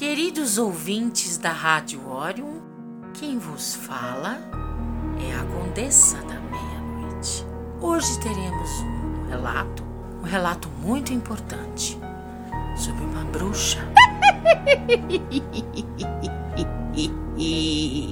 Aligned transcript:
Queridos 0.00 0.56
ouvintes 0.56 1.36
da 1.36 1.52
Rádio 1.52 2.08
Orion, 2.08 2.54
quem 3.12 3.38
vos 3.38 3.74
fala 3.74 4.38
é 5.20 5.38
a 5.38 5.44
Condessa 5.44 6.16
da 6.22 6.40
Meia-Noite. 6.40 7.44
Hoje 7.82 8.18
teremos 8.18 8.70
um 8.80 9.28
relato, 9.28 9.84
um 10.22 10.24
relato 10.24 10.70
muito 10.80 11.12
importante 11.12 12.00
sobre 12.74 13.04
uma 13.04 13.24
bruxa. 13.24 13.86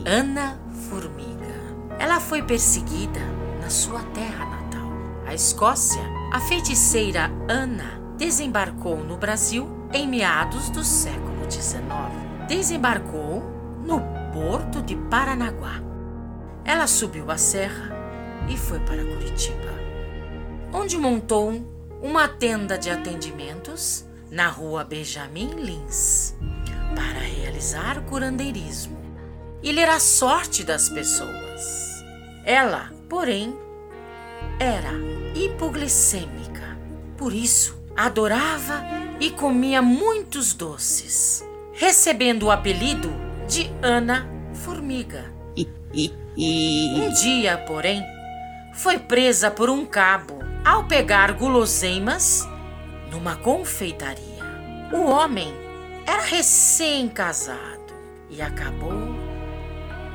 Ana 0.04 0.60
Formiga. 0.90 1.54
Ela 1.98 2.20
foi 2.20 2.42
perseguida 2.42 3.20
na 3.62 3.70
sua 3.70 4.02
terra 4.12 4.44
natal, 4.44 4.90
a 5.26 5.32
Escócia. 5.32 6.02
A 6.34 6.40
feiticeira 6.40 7.30
Ana 7.48 7.98
desembarcou 8.18 9.02
no 9.02 9.16
Brasil 9.16 9.66
em 9.90 10.06
meados 10.06 10.68
do 10.68 10.84
século 10.84 11.27
XIX. 11.50 11.82
Desembarcou 12.48 13.42
no 13.84 14.00
porto 14.32 14.82
de 14.82 14.96
Paranaguá. 14.96 15.82
Ela 16.64 16.86
subiu 16.86 17.30
a 17.30 17.38
serra 17.38 17.90
e 18.48 18.56
foi 18.56 18.78
para 18.80 19.04
Curitiba, 19.04 19.72
onde 20.72 20.96
montou 20.96 21.60
uma 22.02 22.28
tenda 22.28 22.78
de 22.78 22.90
atendimentos 22.90 24.04
na 24.30 24.48
rua 24.48 24.84
Benjamin 24.84 25.50
Lins 25.54 26.36
para 26.94 27.20
realizar 27.20 28.02
curandeirismo 28.02 28.98
e 29.62 29.72
ler 29.72 29.88
a 29.88 29.98
sorte 29.98 30.62
das 30.62 30.88
pessoas. 30.88 32.04
Ela, 32.44 32.90
porém, 33.08 33.56
era 34.58 34.92
hipoglicêmica, 35.34 36.78
por 37.16 37.32
isso 37.32 37.78
adorava 37.98 38.84
e 39.18 39.28
comia 39.28 39.82
muitos 39.82 40.54
doces, 40.54 41.44
recebendo 41.72 42.44
o 42.44 42.50
apelido 42.52 43.12
de 43.48 43.68
Ana 43.82 44.28
Formiga. 44.54 45.24
Um 46.40 47.12
dia, 47.14 47.58
porém, 47.66 48.00
foi 48.72 48.96
presa 48.96 49.50
por 49.50 49.68
um 49.68 49.84
cabo 49.84 50.38
ao 50.64 50.84
pegar 50.84 51.32
guloseimas 51.32 52.46
numa 53.10 53.34
confeitaria. 53.34 54.44
O 54.92 55.10
homem 55.10 55.52
era 56.06 56.22
recém-casado 56.22 57.92
e 58.30 58.40
acabou 58.40 58.92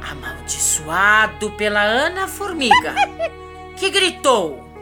amaldiçoado 0.02 1.52
pela 1.52 1.82
Ana 1.82 2.26
Formiga, 2.26 2.96
que 3.76 3.90
gritou: 3.90 4.73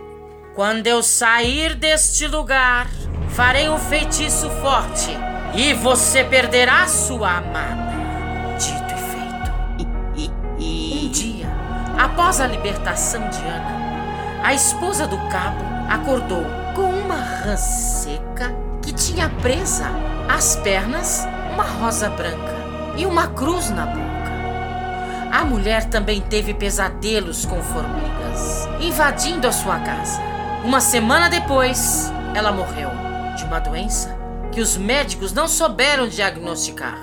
Quando 0.53 0.85
eu 0.85 1.01
sair 1.01 1.75
deste 1.75 2.27
lugar, 2.27 2.87
farei 3.29 3.69
um 3.69 3.77
feitiço 3.77 4.49
forte 4.61 5.09
e 5.55 5.73
você 5.73 6.25
perderá 6.25 6.85
sua 6.87 7.37
amada. 7.37 7.93
Dito 8.59 8.93
e 8.93 10.25
feito. 10.27 10.31
Um 10.59 11.09
dia, 11.09 11.47
após 11.97 12.41
a 12.41 12.47
libertação 12.47 13.21
de 13.29 13.39
Ana, 13.39 14.41
a 14.43 14.53
esposa 14.53 15.07
do 15.07 15.17
cabo 15.29 15.63
acordou 15.89 16.43
com 16.75 16.89
uma 16.89 17.15
rã 17.15 17.55
seca 17.55 18.53
que 18.81 18.91
tinha 18.91 19.29
presa 19.41 19.89
às 20.27 20.57
pernas 20.57 21.25
uma 21.53 21.63
rosa 21.63 22.09
branca 22.09 22.57
e 22.97 23.05
uma 23.05 23.27
cruz 23.27 23.69
na 23.69 23.85
boca. 23.85 24.01
A 25.31 25.45
mulher 25.45 25.85
também 25.85 26.19
teve 26.19 26.53
pesadelos 26.53 27.45
com 27.45 27.61
formigas, 27.63 28.67
invadindo 28.81 29.47
a 29.47 29.51
sua 29.53 29.79
casa. 29.79 30.30
Uma 30.63 30.79
semana 30.79 31.27
depois, 31.27 32.13
ela 32.35 32.51
morreu 32.51 32.89
de 33.35 33.43
uma 33.45 33.57
doença 33.57 34.15
que 34.51 34.61
os 34.61 34.77
médicos 34.77 35.33
não 35.33 35.47
souberam 35.47 36.07
diagnosticar. 36.07 36.99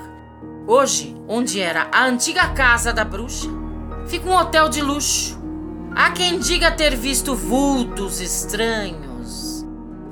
Hoje, 0.65 1.13
onde 1.27 1.59
era 1.59 1.89
a 1.91 2.05
antiga 2.05 2.47
casa 2.49 2.93
da 2.93 3.03
bruxa, 3.03 3.49
fica 4.07 4.29
um 4.29 4.33
hotel 4.33 4.69
de 4.69 4.81
luxo. 4.81 5.37
Há 5.93 6.11
quem 6.11 6.39
diga 6.39 6.71
ter 6.71 6.95
visto 6.95 7.35
vultos 7.35 8.21
estranhos, 8.21 9.65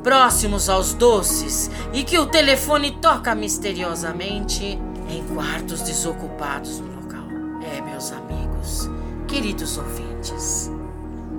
próximos 0.04 0.68
aos 0.68 0.94
doces, 0.94 1.72
e 1.94 2.04
que 2.04 2.20
o 2.20 2.26
telefone 2.26 2.98
toca 3.00 3.34
misteriosamente 3.34 4.78
em 5.10 5.24
quartos 5.34 5.82
desocupados 5.84 6.80
no 6.80 7.02
local. 7.02 7.28
É, 7.64 7.80
meus 7.80 8.12
amigos, 8.12 8.90
queridos 9.26 9.78
ouvintes, 9.78 10.70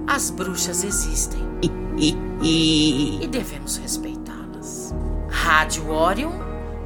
as 0.08 0.30
bruxas 0.30 0.82
existem 0.84 1.40
e 2.42 3.26
devemos 3.30 3.76
respeitá-las. 3.76 4.94
Rádio 5.28 5.90
Orion, 5.90 6.32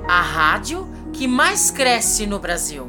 a 0.09 0.21
rádio 0.21 0.89
que 1.13 1.29
mais 1.29 1.71
cresce 1.71 2.27
no 2.27 2.39
Brasil. 2.39 2.87